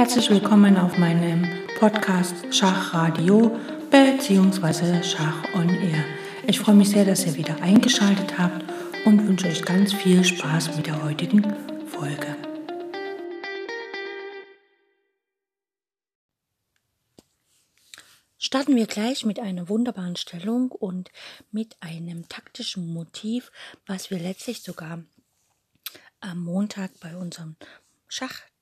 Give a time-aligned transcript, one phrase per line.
[0.00, 1.46] Herzlich willkommen auf meinem
[1.78, 3.54] Podcast Schachradio
[3.90, 5.02] bzw.
[5.02, 6.02] Schach on Air.
[6.46, 8.64] Ich freue mich sehr, dass ihr wieder eingeschaltet habt
[9.04, 11.42] und wünsche euch ganz viel Spaß mit der heutigen
[11.86, 12.34] Folge.
[18.38, 21.10] Starten wir gleich mit einer wunderbaren Stellung und
[21.50, 23.52] mit einem taktischen Motiv,
[23.84, 25.04] was wir letztlich sogar
[26.20, 27.56] am Montag bei unserem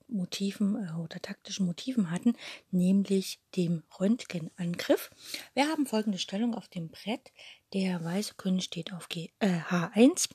[0.08, 2.34] Schachmotiven äh, oder taktischen Motiven hatten,
[2.70, 5.10] nämlich dem Röntgenangriff.
[5.54, 7.32] Wir haben folgende Stellung auf dem Brett.
[7.72, 10.30] Der weiße König steht auf G, äh, H1,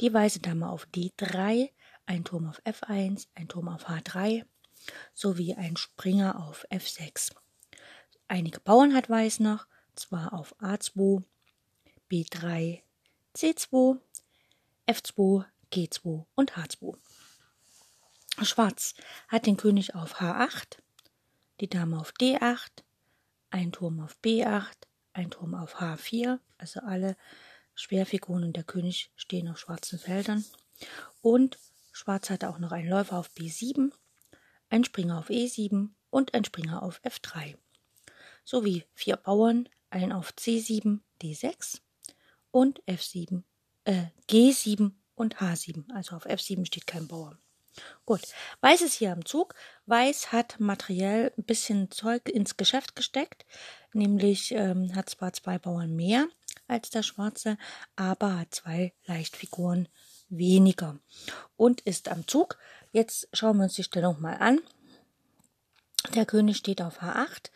[0.00, 1.70] die weiße Dame auf D3,
[2.06, 4.44] ein Turm auf F1, ein Turm auf H3
[5.12, 7.32] sowie ein Springer auf F6.
[8.28, 11.24] Einige Bauern hat Weiß noch, zwar auf A2,
[12.10, 12.82] B3,
[13.34, 13.98] C2,
[14.86, 16.96] F2, G2 und H2.
[18.44, 18.94] Schwarz
[19.28, 20.78] hat den König auf H8,
[21.60, 22.82] die Dame auf D8,
[23.50, 24.76] ein Turm auf B8,
[25.12, 27.16] ein Turm auf H4, also alle
[27.74, 30.44] Schwerfiguren und der König stehen auf schwarzen Feldern.
[31.22, 31.58] Und
[31.92, 33.92] Schwarz hat auch noch einen Läufer auf B7,
[34.70, 37.56] ein Springer auf E7 und ein Springer auf F3.
[38.44, 41.80] Sowie vier Bauern, ein auf C7, D6
[42.50, 43.42] und F7,
[43.84, 45.92] äh, G7 und H7.
[45.92, 47.38] Also auf F7 steht kein Bauer.
[48.04, 48.22] Gut,
[48.60, 49.54] Weiß ist hier am Zug.
[49.86, 53.44] Weiß hat materiell ein bisschen Zeug ins Geschäft gesteckt,
[53.92, 56.26] nämlich ähm, hat zwar zwei Bauern mehr
[56.66, 57.56] als der Schwarze,
[57.96, 59.88] aber hat zwei Leichtfiguren
[60.28, 60.98] weniger
[61.56, 62.58] und ist am Zug.
[62.92, 64.60] Jetzt schauen wir uns die Stellung mal an.
[66.14, 67.50] Der König steht auf H8,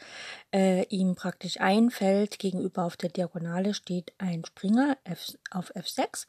[0.53, 6.27] äh, ihm praktisch ein Feld gegenüber auf der Diagonale steht ein Springer F, auf F6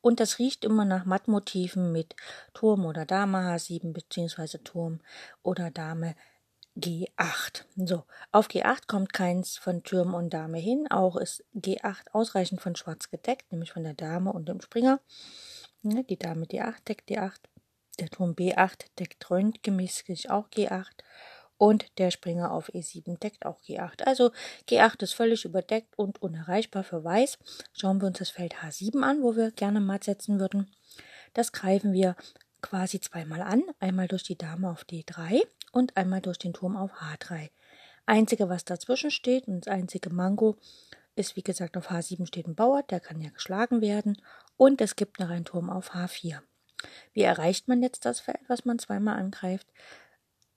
[0.00, 2.14] und das riecht immer nach Mattmotiven mit
[2.52, 4.58] Turm oder Dame H7 bzw.
[4.58, 5.00] Turm
[5.42, 6.14] oder Dame
[6.76, 7.64] G8.
[7.76, 12.74] So, auf G8 kommt keins von Turm und Dame hin, auch ist G8 ausreichend von
[12.74, 15.00] Schwarz gedeckt, nämlich von der Dame und dem Springer.
[15.82, 17.38] Die Dame D8 deckt D8,
[18.00, 20.86] der Turm B8 deckt röntgenmäßig auch G8
[21.64, 24.02] und der Springer auf E7 deckt auch G8.
[24.04, 24.32] Also
[24.68, 27.38] G8 ist völlig überdeckt und unerreichbar für Weiß.
[27.72, 30.70] Schauen wir uns das Feld H7 an, wo wir gerne matt setzen würden.
[31.32, 32.16] Das greifen wir
[32.60, 35.40] quasi zweimal an, einmal durch die Dame auf D3
[35.72, 37.48] und einmal durch den Turm auf H3.
[38.04, 40.58] Einzige, was dazwischen steht und das einzige Mango
[41.16, 44.20] ist, wie gesagt, auf H7 steht ein Bauer, der kann ja geschlagen werden
[44.58, 46.40] und es gibt noch einen Turm auf H4.
[47.14, 49.66] Wie erreicht man jetzt das Feld, was man zweimal angreift?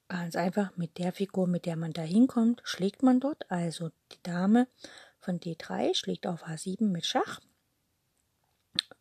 [0.10, 3.50] Ganz einfach mit der Figur, mit der man da hinkommt, schlägt man dort.
[3.52, 4.68] Also die Dame
[5.20, 7.42] von D3 schlägt auf H7 mit Schach.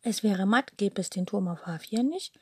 [0.01, 2.37] Es wäre matt, gäbe es den Turm auf H4 nicht.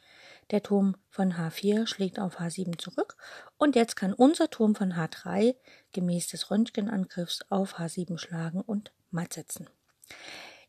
[0.51, 3.17] Der Turm von H4 schlägt auf H7 zurück.
[3.57, 5.55] Und jetzt kann unser Turm von H3
[5.91, 9.67] gemäß des Röntgenangriffs auf H7 schlagen und matt setzen.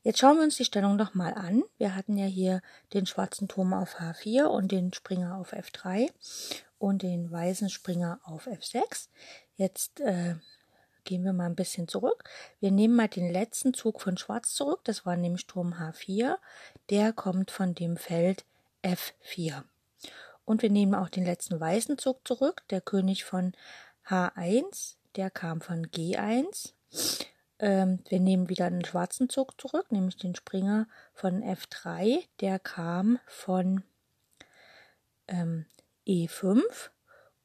[0.03, 1.65] Jetzt schauen wir uns die Stellung noch mal an.
[1.79, 2.63] Wir hatten ja hier
[2.95, 6.11] den schwarzen Turm auf H4 und den Springer auf F3
[6.79, 9.09] und den weißen Springer auf F6.
[9.57, 10.37] Jetzt äh,
[11.05, 12.25] gehen wir mal ein bisschen zurück.
[12.61, 14.81] Wir nehmen mal den letzten Zug von Schwarz zurück.
[14.85, 16.37] Das war nämlich Turm H4.
[16.91, 18.45] Der kommt von dem Feld
[18.83, 19.63] F4.
[20.45, 22.63] Und wir nehmen auch den letzten weißen Zug zurück.
[22.71, 23.53] Der König von
[24.09, 26.73] H1, der kam von G1.
[27.59, 32.23] Ähm, wir nehmen wieder einen schwarzen Zug zurück, nämlich den Springer von F3.
[32.41, 33.83] Der kam von
[35.27, 35.67] ähm,
[36.07, 36.63] E5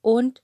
[0.01, 0.41] und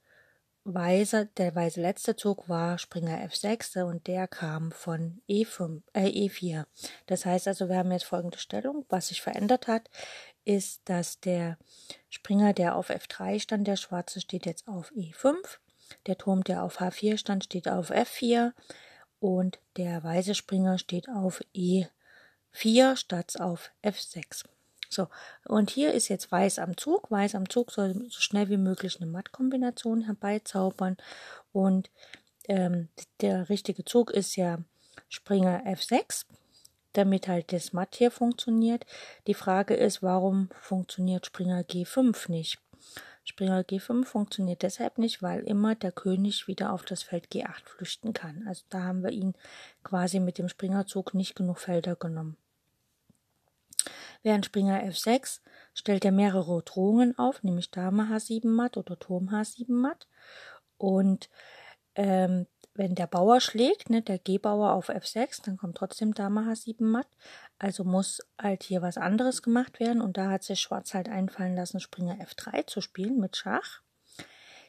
[0.63, 6.65] weiser, der weise letzte Zug war Springer F6 und der kam von E5, äh, E4.
[7.05, 8.85] Das heißt also, wir haben jetzt folgende Stellung.
[8.89, 9.89] Was sich verändert hat,
[10.43, 11.57] ist, dass der
[12.09, 15.35] Springer, der auf F3 stand, der schwarze, steht jetzt auf E5.
[16.05, 18.51] Der Turm, der auf H4 stand, steht auf F4
[19.19, 24.43] und der weiße Springer steht auf E4 statt auf F6.
[24.89, 25.07] So,
[25.45, 27.11] und hier ist jetzt Weiß am Zug.
[27.11, 30.97] Weiß am Zug soll so schnell wie möglich eine Mattkombination herbeizaubern.
[31.51, 31.89] Und
[32.47, 32.89] ähm,
[33.21, 34.59] der richtige Zug ist ja
[35.09, 36.25] Springer F6,
[36.93, 38.85] damit halt das Matt hier funktioniert.
[39.27, 42.59] Die Frage ist, warum funktioniert Springer G5 nicht?
[43.23, 48.13] Springer G5 funktioniert deshalb nicht, weil immer der König wieder auf das Feld G8 flüchten
[48.13, 48.45] kann.
[48.47, 49.33] Also da haben wir ihn
[49.83, 52.37] quasi mit dem Springerzug nicht genug Felder genommen.
[54.27, 55.39] Während Springer F6
[55.73, 60.05] stellt er mehrere Drohungen auf, nämlich Dame H7 matt oder Turm H7 matt.
[60.77, 61.29] Und
[61.95, 66.83] ähm, wenn der Bauer schlägt, ne, der G-Bauer auf F6, dann kommt trotzdem Dame H7
[66.83, 67.07] matt.
[67.57, 70.01] Also muss halt hier was anderes gemacht werden.
[70.01, 73.79] Und da hat sich Schwarz halt einfallen lassen, Springer F3 zu spielen mit Schach.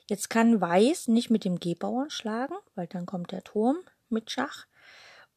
[0.06, 3.78] Jetzt kann Weiß nicht mit dem G-Bauern schlagen, weil dann kommt der Turm
[4.08, 4.66] mit Schach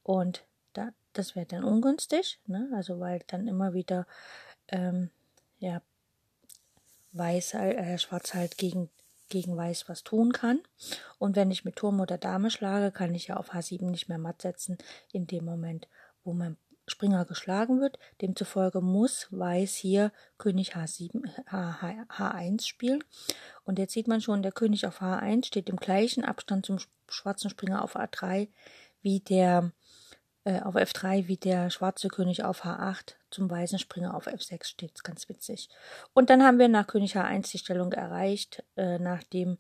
[0.04, 2.70] und da, das wäre dann ungünstig, ne?
[2.74, 4.08] also weil dann immer wieder
[4.68, 5.10] ähm,
[5.60, 5.82] ja,
[7.14, 8.90] Weiß, äh, Schwarz halt gegen,
[9.30, 10.62] gegen Weiß was tun kann.
[11.20, 14.18] Und wenn ich mit Turm oder Dame schlage, kann ich ja auf H7 nicht mehr
[14.18, 14.78] matt setzen
[15.12, 15.88] in dem Moment,
[16.24, 18.00] wo mein Springer geschlagen wird.
[18.22, 23.04] Demzufolge muss Weiß hier König H7, H, H, H1 spielen.
[23.66, 26.80] Und jetzt sieht man schon, der König auf H1 steht im gleichen Abstand zum
[27.10, 28.48] schwarzen Springer auf A3
[29.02, 29.72] wie der
[30.44, 35.04] äh, auf F3 wie der schwarze König auf H8 zum weißen Springer auf F6 steht.
[35.04, 35.70] Ganz witzig.
[36.14, 39.58] Und dann haben wir nach König H1 die Stellung erreicht, äh, nachdem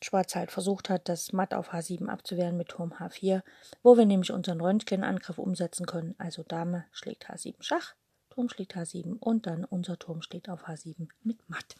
[0.00, 3.42] Schwarz halt versucht hat, das Matt auf H7 abzuwehren mit Turm H4,
[3.82, 6.14] wo wir nämlich unseren Röntgenangriff umsetzen können.
[6.18, 7.94] Also Dame schlägt H7 Schach,
[8.30, 11.76] Turm schlägt H7 und dann unser Turm steht auf H7 mit Matt.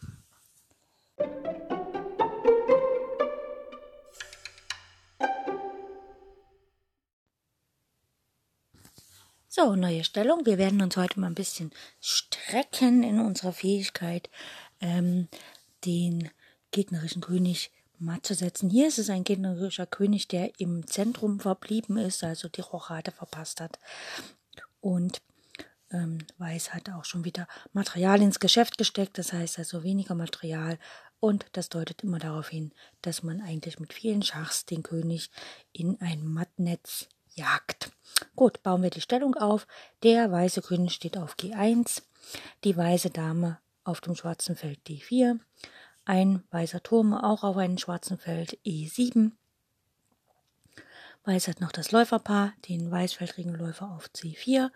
[9.54, 10.46] So, neue Stellung.
[10.46, 14.30] Wir werden uns heute mal ein bisschen strecken in unserer Fähigkeit,
[14.80, 15.28] ähm,
[15.84, 16.30] den
[16.70, 18.70] gegnerischen König matt zu setzen.
[18.70, 23.60] Hier ist es ein gegnerischer König, der im Zentrum verblieben ist, also die Rochade verpasst
[23.60, 23.78] hat.
[24.80, 25.20] Und
[25.90, 30.78] ähm, Weiß hat auch schon wieder Material ins Geschäft gesteckt, das heißt also weniger Material.
[31.20, 32.72] Und das deutet immer darauf hin,
[33.02, 35.30] dass man eigentlich mit vielen Schachs den König
[35.74, 37.92] in ein Mattnetz jagt.
[38.36, 39.66] Gut, bauen wir die Stellung auf.
[40.02, 42.02] Der weiße König steht auf G1,
[42.64, 45.38] die weiße Dame auf dem schwarzen Feld D4,
[46.04, 49.32] ein weißer Turm auch auf einem schwarzen Feld E7.
[51.24, 54.70] Weiß hat noch das Läuferpaar, den weißfeldrigen Läufer auf C4,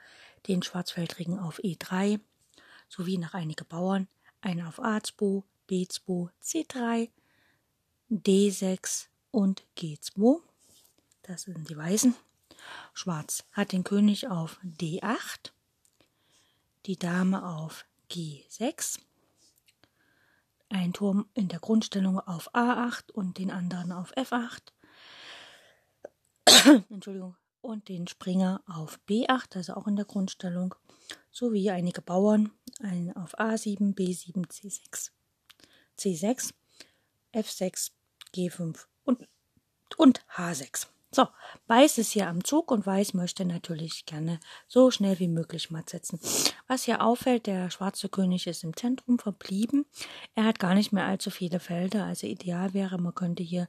[0.47, 2.21] den schwarzfeldrigen auf E3,
[2.89, 4.07] sowie noch einige Bauern,
[4.41, 7.11] einen auf A2, B2, C3,
[8.11, 10.41] D6 und G2.
[11.23, 12.15] Das sind die Weißen.
[12.95, 15.53] Schwarz hat den König auf D8,
[16.87, 18.99] die Dame auf G6,
[20.69, 24.73] ein Turm in der Grundstellung auf A8 und den anderen auf F8.
[26.91, 27.37] Entschuldigung.
[27.61, 30.75] Und den Springer auf B8, also auch in der Grundstellung,
[31.33, 35.11] sowie einige Bauern, einen auf A7, B7, C6,
[35.99, 36.53] C6,
[37.33, 37.91] F6,
[38.35, 39.27] G5 und,
[39.97, 40.87] und H6.
[41.17, 41.29] So,
[41.67, 45.89] Weiß ist hier am Zug und Weiß möchte natürlich gerne so schnell wie möglich matt
[45.89, 46.21] setzen.
[46.67, 49.87] Was hier auffällt, der schwarze König ist im Zentrum verblieben.
[50.35, 53.67] Er hat gar nicht mehr allzu viele Felder, also ideal wäre, man könnte hier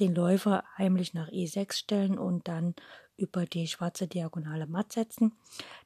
[0.00, 2.74] den Läufer heimlich nach E6 stellen und dann
[3.16, 5.32] über die schwarze Diagonale matt setzen.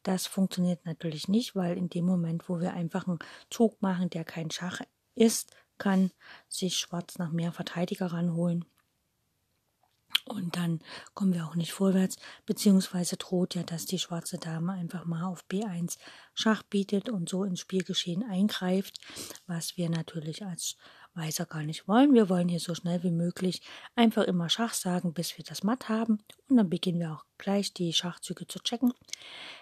[0.03, 4.25] Das funktioniert natürlich nicht, weil in dem Moment, wo wir einfach einen Zug machen, der
[4.25, 4.81] kein Schach
[5.15, 6.11] ist, kann
[6.49, 8.65] sich Schwarz nach mehr Verteidiger ranholen
[10.29, 10.81] und dann
[11.15, 15.45] kommen wir auch nicht vorwärts, beziehungsweise droht ja, dass die schwarze Dame einfach mal auf
[15.49, 15.99] B1
[16.35, 18.99] Schach bietet und so ins Spielgeschehen eingreift,
[19.47, 20.77] was wir natürlich als
[21.15, 22.13] Weißer gar nicht wollen.
[22.13, 23.63] Wir wollen hier so schnell wie möglich
[23.95, 26.19] einfach immer Schach sagen, bis wir das Matt haben.
[26.49, 28.93] Und dann beginnen wir auch gleich die Schachzüge zu checken.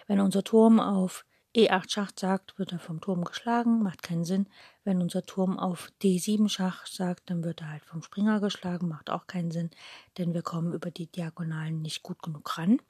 [0.07, 1.25] Wenn unser Turm auf
[1.55, 4.47] E8 Schach sagt, wird er vom Turm geschlagen, macht keinen Sinn.
[4.83, 9.09] Wenn unser Turm auf D7 Schach sagt, dann wird er halt vom Springer geschlagen, macht
[9.09, 9.71] auch keinen Sinn,
[10.17, 12.81] denn wir kommen über die Diagonalen nicht gut genug ran.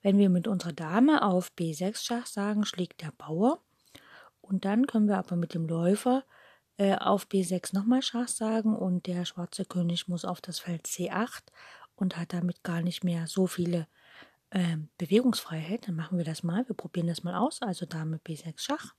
[0.00, 3.58] Wenn wir mit unserer Dame auf B6 Schach sagen, schlägt der Bauer.
[4.40, 6.24] Und dann können wir aber mit dem Läufer
[6.78, 11.42] äh, auf B6 nochmal Schach sagen und der schwarze König muss auf das Feld C8
[11.96, 13.86] und hat damit gar nicht mehr so viele
[14.54, 16.66] ähm, Bewegungsfreiheit, dann machen wir das mal.
[16.68, 17.60] Wir probieren das mal aus.
[17.60, 18.94] Also Dame B6 Schach.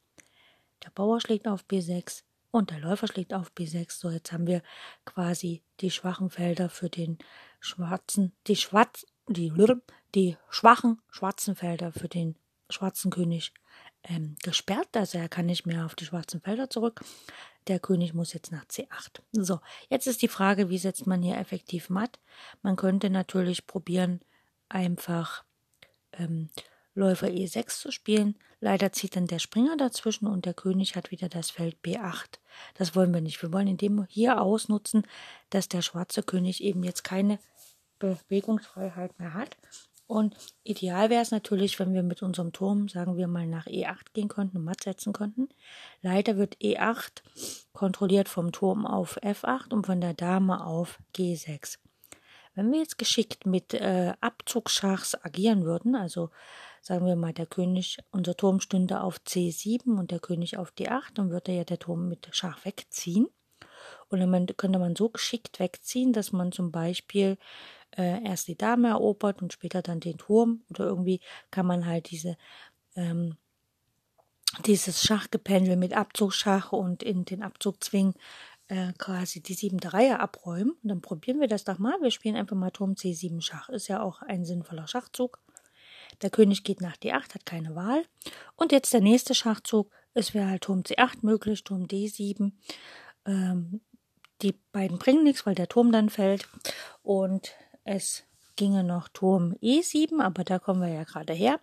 [0.84, 3.92] Der Bauer schlägt auf B6 und der Läufer schlägt auf B6.
[3.98, 4.62] So, jetzt haben wir
[5.06, 7.18] quasi die schwachen Felder für den
[7.62, 9.52] schwarzen, die schwarz, die,
[10.14, 12.36] die schwachen schwarzen Felder für den
[12.70, 13.54] schwarzen König
[14.04, 14.98] ähm, gesperrt.
[14.98, 17.02] Also er kann nicht mehr auf die schwarzen Felder zurück.
[17.68, 19.22] Der König muss jetzt nach C8.
[19.32, 22.20] So, jetzt ist die Frage, wie setzt man hier effektiv matt?
[22.62, 24.20] Man könnte natürlich probieren,
[24.70, 25.45] einfach
[26.18, 26.50] ähm,
[26.96, 28.36] Läufer E6 zu spielen.
[28.62, 32.40] Leider zieht dann der Springer dazwischen und der König hat wieder das Feld B8.
[32.76, 33.42] Das wollen wir nicht.
[33.42, 35.06] Wir wollen indem hier ausnutzen,
[35.50, 37.40] dass der schwarze König eben jetzt keine
[38.00, 39.58] Bewegungsfreiheit mehr hat.
[40.08, 44.14] Und ideal wäre es natürlich, wenn wir mit unserem Turm, sagen wir mal, nach E8
[44.14, 45.50] gehen könnten und matt setzen könnten.
[46.02, 47.24] Leider wird E8
[47.74, 51.80] kontrolliert vom Turm auf F8 und von der Dame auf G6.
[52.56, 56.30] Wenn wir jetzt geschickt mit äh, Abzugschachs agieren würden, also
[56.82, 61.16] sagen wir mal, der König, unser Turm stünde auf C7 und der König auf D8,
[61.16, 63.28] dann würde ja der Turm mit Schach wegziehen.
[64.08, 67.38] Und dann könnte man so geschickt wegziehen, dass man zum Beispiel
[67.98, 70.64] äh, erst die Dame erobert und später dann den Turm.
[70.70, 71.20] Oder irgendwie
[71.52, 72.38] kann man halt diese
[72.96, 73.38] ähm,
[74.66, 78.14] dieses Schachgependel mit Abzugschach und in den Abzug zwingen
[78.68, 80.72] äh, quasi die sieben Dreier abräumen.
[80.84, 82.02] Und dann probieren wir das doch mal.
[82.02, 83.70] Wir spielen einfach mal Turm C7 Schach.
[83.70, 85.40] Ist ja auch ein sinnvoller Schachzug.
[86.22, 88.04] Der König geht nach D8, hat keine Wahl.
[88.56, 89.92] Und jetzt der nächste Schachzug.
[90.14, 92.54] Es wäre halt Turm C8 möglich, Turm D7.
[93.26, 93.82] Ähm,
[94.42, 96.48] die beiden bringen nichts, weil der Turm dann fällt.
[97.04, 97.54] Und
[97.84, 98.24] es
[98.56, 101.60] ginge noch Turm E7, aber da kommen wir ja gerade her.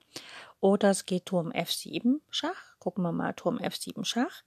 [0.60, 2.78] Oder es geht Turm F7 Schach.
[2.78, 4.42] Gucken wir mal Turm F7 Schach.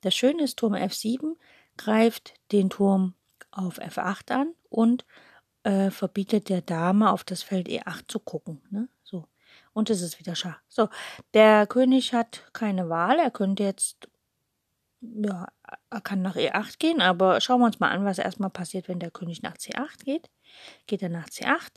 [0.00, 1.36] Das Schöne ist, Turm F7
[1.80, 3.14] greift den Turm
[3.50, 5.06] auf F8 an und
[5.62, 8.60] äh, verbietet der Dame auf das Feld E8 zu gucken.
[8.70, 8.88] Ne?
[9.02, 9.24] So.
[9.72, 10.60] Und es ist wieder Schach.
[10.68, 10.90] So,
[11.32, 13.18] der König hat keine Wahl.
[13.18, 14.08] Er könnte jetzt,
[15.00, 15.46] ja,
[15.88, 19.00] er kann nach E8 gehen, aber schauen wir uns mal an, was erstmal passiert, wenn
[19.00, 20.28] der König nach C8 geht.
[20.86, 21.76] Geht er nach C8,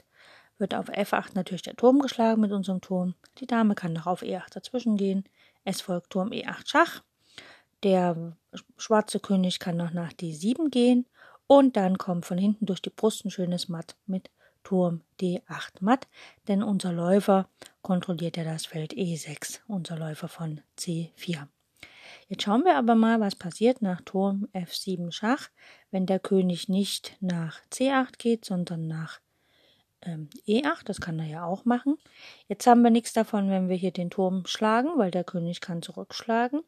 [0.58, 3.16] wird auf F8 natürlich der Turm geschlagen mit unserem Turm.
[3.38, 5.24] Die Dame kann noch auf E8 dazwischen gehen.
[5.64, 7.04] Es folgt Turm E8 Schach.
[7.84, 8.38] Der
[8.78, 11.06] schwarze König kann noch nach D7 gehen
[11.48, 14.30] und dann kommt von hinten durch die Brust ein schönes Matt mit
[14.64, 16.08] Turm D8 Matt,
[16.48, 17.50] denn unser Läufer
[17.82, 21.48] kontrolliert ja das Feld E6, unser Läufer von C4.
[22.30, 25.50] Jetzt schauen wir aber mal, was passiert nach Turm F7 Schach,
[25.92, 29.20] wenn der König nicht nach C8 geht, sondern nach
[30.02, 30.86] ähm, E8.
[30.86, 31.98] Das kann er ja auch machen.
[32.48, 35.82] Jetzt haben wir nichts davon, wenn wir hier den Turm schlagen, weil der König kann
[35.82, 36.62] zurückschlagen.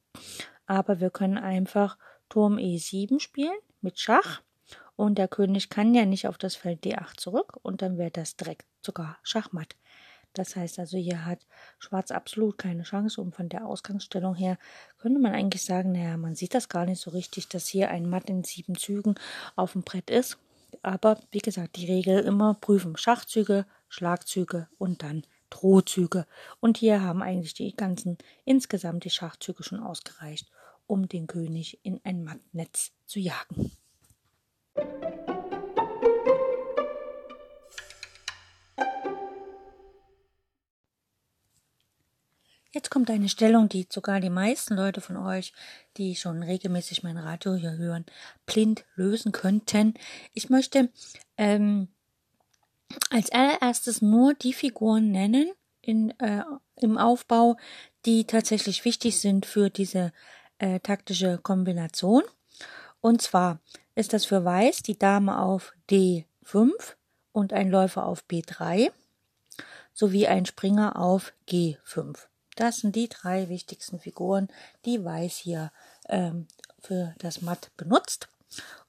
[0.65, 1.98] Aber wir können einfach
[2.29, 4.41] Turm E7 spielen mit Schach.
[4.95, 8.38] Und der König kann ja nicht auf das Feld D8 zurück und dann wäre das
[8.38, 9.75] direkt sogar Schachmatt.
[10.36, 11.45] Das heißt also, hier hat
[11.79, 14.57] Schwarz absolut keine Chance und von der Ausgangsstellung her
[14.98, 18.10] könnte man eigentlich sagen, naja, man sieht das gar nicht so richtig, dass hier ein
[18.10, 19.15] Matt in sieben Zügen
[19.55, 20.38] auf dem Brett ist.
[20.81, 26.25] Aber wie gesagt, die Regel immer prüfen Schachzüge, Schlagzüge und dann Drohzüge.
[26.60, 30.50] Und hier haben eigentlich die ganzen insgesamt die Schachzüge schon ausgereicht,
[30.88, 33.72] um den König in ein Mattnetz zu jagen.
[42.75, 45.54] Jetzt kommt eine Stellung, die sogar die meisten Leute von euch,
[45.96, 48.06] die schon regelmäßig mein Radio hier hören,
[48.46, 49.94] blind lösen könnten.
[50.34, 50.89] Ich möchte
[51.38, 51.88] ähm,
[53.10, 56.44] als allererstes nur die Figuren nennen in, äh,
[56.75, 57.56] im Aufbau,
[58.06, 60.12] die tatsächlich wichtig sind für diese
[60.59, 62.24] äh, taktische Kombination.
[63.01, 63.59] Und zwar
[63.95, 66.71] ist das für Weiß die Dame auf D5
[67.31, 68.91] und ein Läufer auf B3
[69.93, 72.17] sowie ein Springer auf G5.
[72.55, 74.50] Das sind die drei wichtigsten Figuren,
[74.85, 75.71] die Weiß hier
[76.07, 76.47] ähm,
[76.79, 78.29] für das Matt benutzt.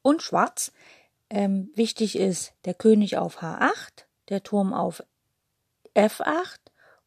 [0.02, 0.73] Und Schwarz,
[1.30, 5.02] ähm, wichtig ist der König auf H8, der Turm auf
[5.94, 6.58] F8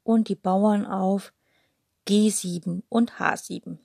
[0.04, 1.34] und die Bauern auf
[2.08, 3.78] G7 und H7.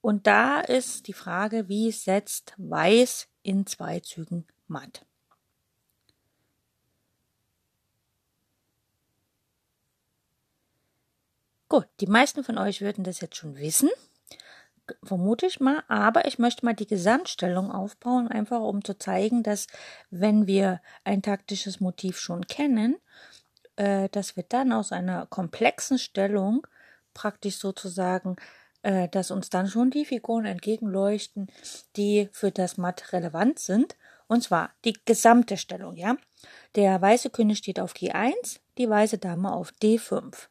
[0.00, 5.04] Und da ist die Frage, wie setzt Weiß in zwei Zügen matt?
[11.68, 13.90] Gut, die meisten von euch würden das jetzt schon wissen,
[15.02, 19.66] vermute ich mal, aber ich möchte mal die Gesamtstellung aufbauen, einfach um zu zeigen, dass
[20.10, 22.96] wenn wir ein taktisches Motiv schon kennen,
[23.76, 26.66] äh, dass wir dann aus einer komplexen Stellung
[27.12, 28.36] praktisch sozusagen,
[28.82, 31.48] äh, dass uns dann schon die Figuren entgegenleuchten,
[31.96, 33.96] die für das Matt relevant sind.
[34.26, 36.16] Und zwar die gesamte Stellung, ja.
[36.74, 40.48] Der weiße König steht auf G1, die weiße Dame auf D5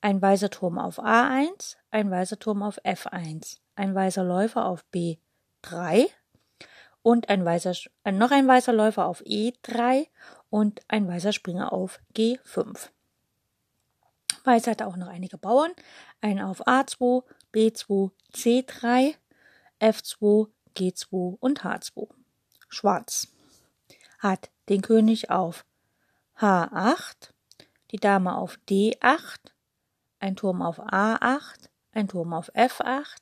[0.00, 6.06] ein weißer Turm auf A1, ein weißer Turm auf F1, ein weißer Läufer auf B3
[7.02, 10.06] und ein weißer, äh, noch ein weißer Läufer auf E3
[10.50, 12.90] und ein weißer Springer auf G5.
[14.48, 15.72] Weiß hat auch noch einige Bauern,
[16.22, 19.14] einen auf A2, B2, C3,
[19.78, 22.08] F2, G2 und H2.
[22.70, 23.28] Schwarz
[24.18, 25.66] hat den König auf
[26.38, 27.34] H8,
[27.90, 29.52] die Dame auf D8,
[30.18, 33.20] ein Turm auf A8, ein Turm auf F8,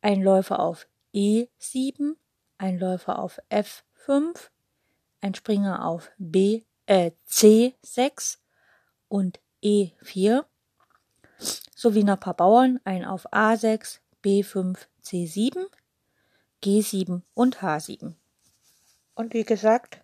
[0.00, 2.16] ein Läufer auf E7,
[2.58, 4.50] ein Läufer auf F5,
[5.20, 8.38] ein Springer auf B, äh, C6
[9.06, 10.44] und E4,
[11.74, 15.66] sowie ein paar Bauern, ein auf A6, B5, C7,
[16.62, 18.14] G7 und H7.
[19.14, 20.00] Und wie gesagt,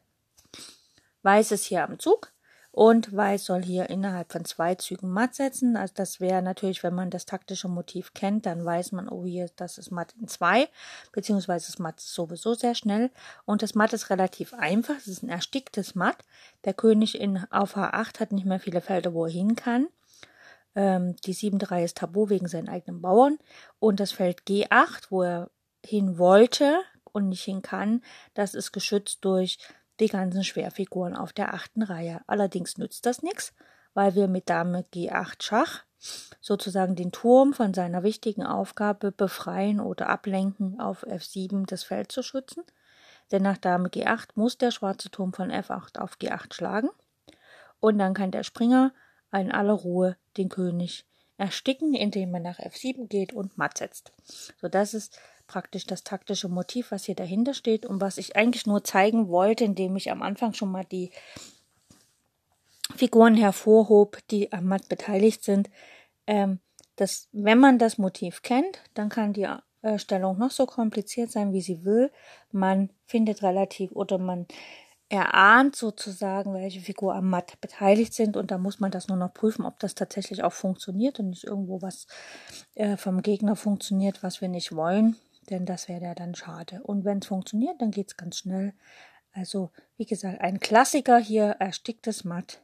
[1.23, 2.33] Weiß ist hier am Zug
[2.73, 5.77] Und Weiß soll hier innerhalb von zwei Zügen matt setzen.
[5.77, 9.51] Also das wäre natürlich, wenn man das taktische Motiv kennt, dann weiß man, oh hier,
[9.57, 10.69] das ist matt in zwei,
[11.11, 13.11] beziehungsweise das Matt ist sowieso sehr schnell.
[13.45, 14.97] Und das Matt ist relativ einfach.
[14.97, 16.19] Es ist ein ersticktes Matt.
[16.65, 19.89] Der König in, auf H8 hat nicht mehr viele Felder, wo er hin kann.
[20.77, 23.39] Ähm, die 7-3 ist Tabu wegen seinen eigenen Bauern.
[23.81, 25.51] Und das Feld G8, wo er
[25.85, 26.81] hin wollte
[27.13, 28.03] und nicht hin kann,
[28.35, 29.59] das ist geschützt durch
[30.01, 32.21] die ganzen Schwerfiguren auf der achten Reihe.
[32.27, 33.53] Allerdings nützt das nichts,
[33.95, 35.85] weil wir mit Dame G8 Schach
[36.41, 42.23] sozusagen den Turm von seiner wichtigen Aufgabe befreien oder ablenken, auf F7 das Feld zu
[42.23, 42.65] schützen.
[43.31, 46.89] Denn nach Dame G8 muss der schwarze Turm von F8 auf G8 schlagen.
[47.79, 48.93] Und dann kann der Springer
[49.33, 54.13] in aller Ruhe den König ersticken, indem er nach F7 geht und matt setzt.
[54.61, 55.19] So, das ist
[55.51, 59.65] praktisch das taktische Motiv, was hier dahinter steht und was ich eigentlich nur zeigen wollte,
[59.65, 61.11] indem ich am Anfang schon mal die
[62.95, 65.69] Figuren hervorhob, die am Matt beteiligt sind.
[66.29, 66.61] Ähm,
[66.95, 69.49] dass, wenn man das Motiv kennt, dann kann die
[69.83, 72.13] äh, Stellung noch so kompliziert sein, wie sie will.
[72.53, 74.47] Man findet relativ oder man
[75.09, 79.35] erahnt sozusagen, welche Figur am Matt beteiligt sind und da muss man das nur noch
[79.35, 82.07] prüfen, ob das tatsächlich auch funktioniert und nicht irgendwo was
[82.77, 85.17] äh, vom Gegner funktioniert, was wir nicht wollen
[85.51, 86.83] denn das wäre ja dann schade.
[86.83, 88.73] Und wenn es funktioniert, dann geht es ganz schnell.
[89.33, 92.61] Also, wie gesagt, ein Klassiker hier, ersticktes Matt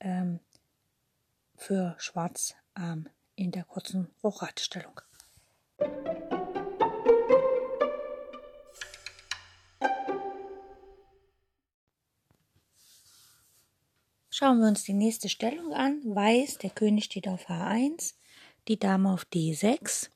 [0.00, 0.40] ähm,
[1.56, 5.00] für Schwarz ähm, in der kurzen Hochradstellung.
[14.30, 16.02] Schauen wir uns die nächste Stellung an.
[16.04, 18.14] Weiß, der König steht auf H1,
[18.66, 20.08] die Dame auf D6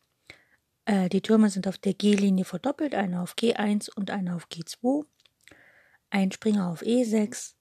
[0.86, 5.04] äh, die Türme sind auf der G-Linie verdoppelt, einer auf G1 und einer auf G2,
[6.10, 7.54] ein Springer auf E6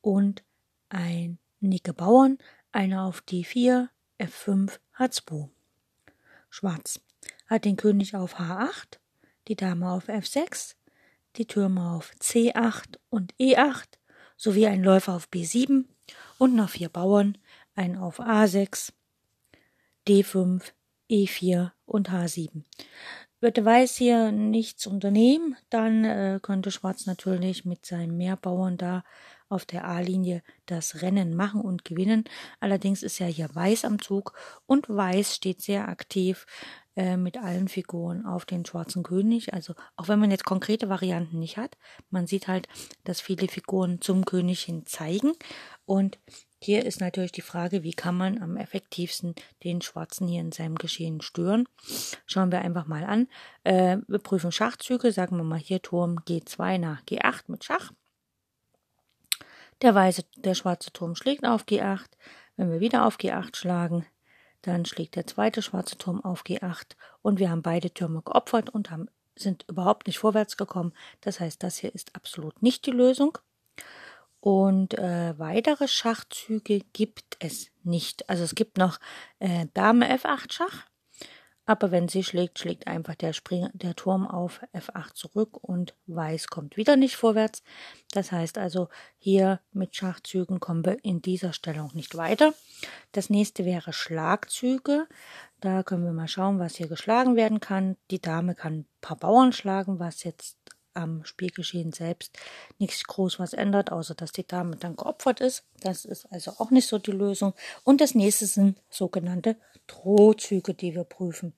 [0.00, 0.44] und
[0.88, 2.38] ein Nicke Bauern,
[2.72, 5.48] einer auf D4, F5, H2.
[6.50, 7.00] Schwarz
[7.46, 8.98] hat den König auf H8,
[9.48, 10.74] die Dame auf F6,
[11.36, 13.98] die Türme auf C8 und E8
[14.36, 15.84] sowie ein Läufer auf B7
[16.38, 17.38] und noch vier Bauern,
[17.74, 18.92] ein auf A6,
[20.06, 20.72] D5,
[21.10, 22.62] E4 und H7.
[23.40, 29.02] Würde Weiß hier nichts unternehmen, dann äh, könnte Schwarz natürlich mit seinen Mehrbauern da
[29.48, 32.24] auf der A-Linie das Rennen machen und gewinnen.
[32.60, 34.34] Allerdings ist ja hier Weiß am Zug
[34.66, 36.46] und Weiß steht sehr aktiv
[36.94, 39.52] äh, mit allen Figuren auf den schwarzen König.
[39.52, 41.76] Also auch wenn man jetzt konkrete Varianten nicht hat,
[42.10, 42.68] man sieht halt,
[43.04, 45.32] dass viele Figuren zum König hin zeigen
[45.84, 46.18] und
[46.62, 50.76] hier ist natürlich die Frage, wie kann man am effektivsten den Schwarzen hier in seinem
[50.76, 51.68] Geschehen stören.
[52.26, 53.28] Schauen wir einfach mal an.
[53.64, 57.92] Äh, wir prüfen Schachzüge, sagen wir mal hier Turm G2 nach G8 mit Schach.
[59.82, 62.06] Der weiße, der schwarze Turm schlägt auf G8.
[62.56, 64.06] Wenn wir wieder auf G8 schlagen,
[64.62, 68.92] dann schlägt der zweite schwarze Turm auf G8 und wir haben beide Türme geopfert und
[68.92, 70.92] haben, sind überhaupt nicht vorwärts gekommen.
[71.20, 73.38] Das heißt, das hier ist absolut nicht die Lösung.
[74.42, 78.28] Und äh, weitere Schachzüge gibt es nicht.
[78.28, 78.98] Also es gibt noch
[79.38, 80.86] äh, Dame F8 Schach,
[81.64, 86.48] aber wenn sie schlägt, schlägt einfach der, Spring der Turm auf F8 zurück und Weiß
[86.48, 87.62] kommt wieder nicht vorwärts.
[88.10, 92.52] Das heißt also, hier mit Schachzügen kommen wir in dieser Stellung nicht weiter.
[93.12, 95.06] Das nächste wäre Schlagzüge.
[95.60, 97.96] Da können wir mal schauen, was hier geschlagen werden kann.
[98.10, 100.58] Die Dame kann ein paar Bauern schlagen, was jetzt
[100.94, 102.38] am Spielgeschehen selbst
[102.78, 105.64] nichts groß was ändert, außer dass die Dame dann geopfert ist.
[105.80, 107.54] Das ist also auch nicht so die Lösung.
[107.84, 111.54] Und das nächste sind sogenannte Drohzüge, die wir prüfen.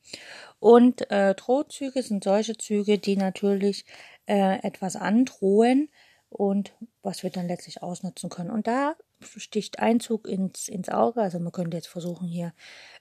[0.60, 3.84] Und äh, Drohzüge sind solche Züge, die natürlich
[4.26, 5.88] äh, etwas androhen
[6.28, 8.50] und was wir dann letztlich ausnutzen können.
[8.50, 11.20] Und da sticht ein Zug ins, ins Auge.
[11.20, 12.52] Also man könnte jetzt versuchen, hier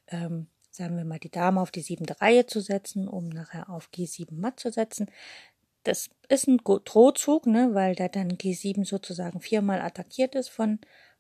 [0.07, 3.89] ähm, sagen wir mal, die Dame auf die siebente Reihe zu setzen, um nachher auf
[3.93, 5.07] G7 matt zu setzen.
[5.83, 10.79] Das ist ein Drohzug, ne, weil da dann G7 sozusagen viermal attackiert ist von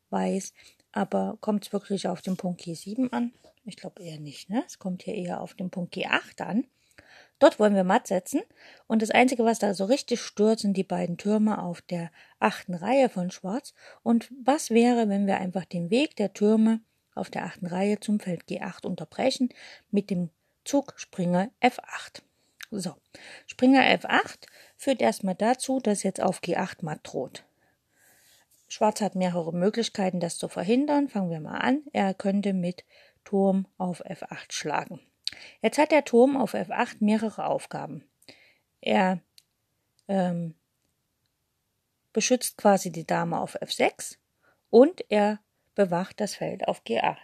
[0.09, 0.53] Weiß.
[0.91, 3.33] Aber kommt es wirklich auf den Punkt G7 an?
[3.65, 4.63] Ich glaube eher nicht, ne?
[4.65, 6.65] Es kommt hier eher auf den Punkt G8 an.
[7.39, 8.41] Dort wollen wir matt setzen.
[8.87, 12.73] Und das Einzige, was da so richtig stört, sind die beiden Türme auf der achten
[12.73, 13.73] Reihe von Schwarz.
[14.01, 16.81] Und was wäre, wenn wir einfach den Weg der Türme
[17.15, 19.49] auf der achten Reihe zum Feld G8 unterbrechen
[19.91, 20.29] mit dem
[20.63, 22.21] Zug Springer F8?
[22.79, 22.95] So,
[23.45, 27.43] Springer F8 führt erstmal dazu, dass jetzt auf G8 matt droht.
[28.67, 31.07] Schwarz hat mehrere Möglichkeiten, das zu verhindern.
[31.07, 31.83] Fangen wir mal an.
[31.93, 32.83] Er könnte mit
[33.23, 34.99] Turm auf F8 schlagen.
[35.61, 38.03] Jetzt hat der Turm auf F8 mehrere Aufgaben.
[38.81, 39.19] Er
[40.07, 40.55] ähm,
[42.11, 44.17] beschützt quasi die Dame auf F6
[44.69, 45.39] und er
[45.75, 47.17] bewacht das Feld auf G8.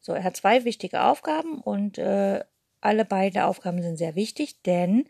[0.00, 2.44] So, er hat zwei wichtige Aufgaben und äh,
[2.84, 5.08] alle beide Aufgaben sind sehr wichtig, denn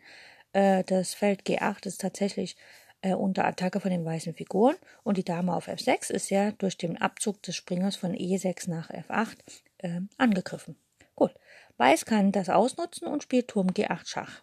[0.53, 2.55] äh, das Feld G8 ist tatsächlich
[3.01, 6.77] äh, unter Attacke von den weißen Figuren und die Dame auf F6 ist ja durch
[6.77, 9.37] den Abzug des Springers von E6 nach F8
[9.79, 10.75] äh, angegriffen.
[11.15, 11.31] Gut,
[11.77, 14.41] Weiß kann das ausnutzen und spielt Turm G8 Schach.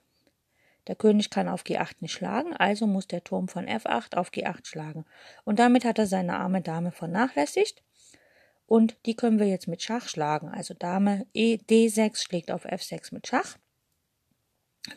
[0.89, 4.67] Der König kann auf G8 nicht schlagen, also muss der Turm von F8 auf G8
[4.67, 5.05] schlagen.
[5.45, 7.83] Und damit hat er seine arme Dame vernachlässigt.
[8.73, 10.49] Und die können wir jetzt mit Schach schlagen.
[10.49, 13.59] Also Dame e, D6 schlägt auf F6 mit Schach.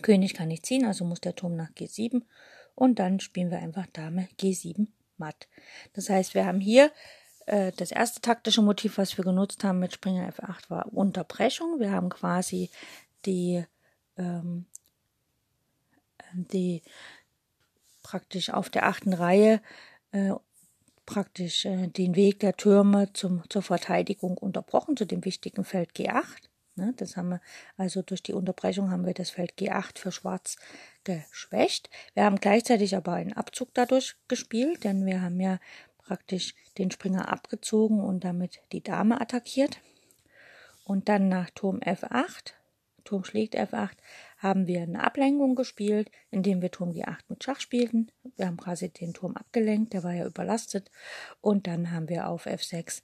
[0.02, 2.22] König kann nicht ziehen, also muss der Turm nach G7.
[2.74, 5.50] Und dann spielen wir einfach Dame G7 matt.
[5.92, 6.90] Das heißt, wir haben hier
[7.48, 11.82] äh, das erste taktische Motiv, was wir genutzt haben mit Springer F8, war Unterbrechung.
[11.82, 12.70] Wir haben quasi
[13.26, 13.66] die
[14.16, 14.68] ähm,
[16.32, 16.82] die
[18.04, 19.62] praktisch auf der achten Reihe
[20.14, 20.32] äh,
[21.06, 26.26] praktisch äh, den Weg der Türme zum, zur Verteidigung unterbrochen, zu dem wichtigen Feld G8.
[26.78, 27.42] Ne, das haben wir,
[27.78, 30.58] also durch die Unterbrechung haben wir das Feld G8 für Schwarz
[31.06, 31.90] geschwächt.
[32.14, 35.60] Wir haben gleichzeitig aber einen Abzug dadurch gespielt, denn wir haben ja
[35.98, 39.80] praktisch den Springer abgezogen und damit die Dame attackiert.
[40.84, 42.52] Und dann nach Turm F8
[43.06, 43.94] Turm schlägt F8,
[44.38, 48.12] haben wir eine Ablenkung gespielt, indem wir Turm G8 mit Schach spielten.
[48.36, 50.92] Wir haben quasi den Turm abgelenkt, der war ja überlastet.
[51.40, 53.02] Und dann haben wir auf F6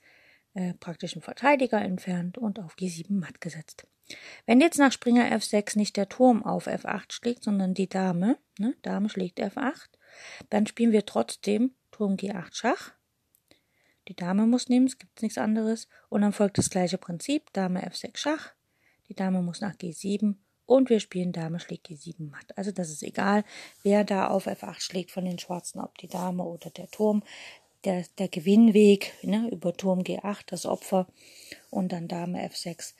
[0.54, 3.88] äh, praktisch einen Verteidiger entfernt und auf G7 matt gesetzt.
[4.46, 8.76] Wenn jetzt nach Springer F6 nicht der Turm auf F8 schlägt, sondern die Dame, ne,
[8.82, 9.90] Dame schlägt F8,
[10.50, 12.92] dann spielen wir trotzdem Turm G8 Schach.
[14.08, 15.88] Die Dame muss nehmen, es gibt nichts anderes.
[16.10, 18.54] Und dann folgt das gleiche Prinzip, Dame F6 Schach,
[19.12, 22.58] die Dame muss nach G7 und wir spielen Dame schlägt G7 matt.
[22.58, 23.44] Also das ist egal,
[23.84, 27.22] wer da auf F8 schlägt von den Schwarzen, ob die Dame oder der Turm.
[27.84, 31.08] Der, der Gewinnweg ne, über Turm G8, das Opfer
[31.72, 32.94] und dann Dame F6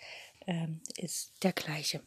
[0.48, 2.02] ähm, ist der gleiche.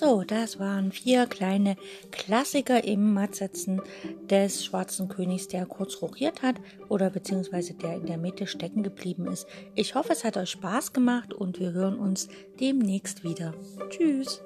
[0.00, 1.76] So, das waren vier kleine
[2.10, 3.82] Klassiker im Mattsetzen
[4.30, 6.56] des Schwarzen Königs, der kurz rochiert hat
[6.88, 9.46] oder beziehungsweise der in der Mitte stecken geblieben ist.
[9.74, 13.52] Ich hoffe, es hat euch Spaß gemacht und wir hören uns demnächst wieder.
[13.90, 14.40] Tschüss!